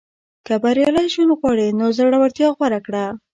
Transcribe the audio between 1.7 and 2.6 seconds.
نو زړورتیا